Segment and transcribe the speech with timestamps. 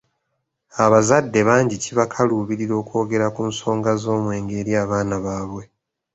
[0.83, 5.63] Abazadde bangi kibakaluubirira okwogera ku nsonga z’omwenge eri abaana baabwe.